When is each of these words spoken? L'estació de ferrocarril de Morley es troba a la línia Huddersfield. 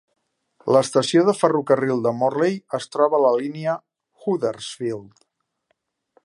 L'estació 0.75 1.21
de 1.27 1.35
ferrocarril 1.41 2.01
de 2.07 2.13
Morley 2.21 2.57
es 2.79 2.89
troba 2.95 3.19
a 3.19 3.21
la 3.27 3.35
línia 3.43 3.77
Huddersfield. 4.25 5.25